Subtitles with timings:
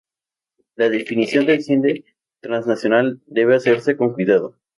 [0.77, 2.05] La definición del cine
[2.39, 4.55] transnacional debe hacerse con cuidado.